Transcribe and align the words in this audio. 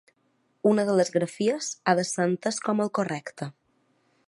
Una 0.69 0.85
de 0.87 0.95
les 0.99 1.11
grafies 1.17 1.67
ha 1.91 1.95
de 2.01 2.07
ser 2.13 2.27
entès 2.31 2.59
com 2.69 2.83
el 2.87 2.93
correcte. 3.01 3.51